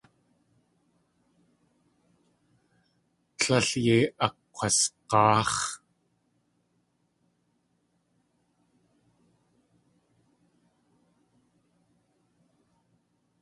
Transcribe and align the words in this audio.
Tlél 3.39 3.65
yei 3.85 4.05
akg̲wasg̲áax̲. 4.25 5.59